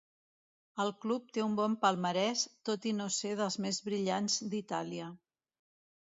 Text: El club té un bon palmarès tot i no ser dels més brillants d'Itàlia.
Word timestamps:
El 0.83 0.87
club 1.03 1.27
té 1.37 1.43
un 1.43 1.57
bon 1.59 1.75
palmarès 1.83 2.41
tot 2.71 2.89
i 2.93 2.95
no 3.01 3.07
ser 3.19 3.35
dels 3.43 3.59
més 3.67 3.83
brillants 3.91 4.41
d'Itàlia. 4.55 5.13